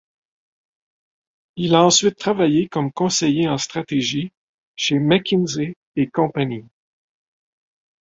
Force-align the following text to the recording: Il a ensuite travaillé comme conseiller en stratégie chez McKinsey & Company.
Il 1.57 1.75
a 1.75 1.83
ensuite 1.83 2.17
travaillé 2.17 2.67
comme 2.67 2.91
conseiller 2.91 3.47
en 3.47 3.59
stratégie 3.59 4.31
chez 4.75 4.97
McKinsey 4.97 5.77
& 5.95 6.11
Company. 6.11 6.65